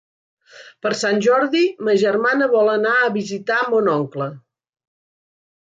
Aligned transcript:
Per 0.85 0.91
Sant 1.01 1.19
Jordi 1.25 1.61
ma 1.89 1.95
germana 2.05 2.49
vol 2.55 2.73
anar 2.79 2.97
a 3.03 3.13
visitar 3.19 3.61
mon 3.75 3.93
oncle. 3.99 4.31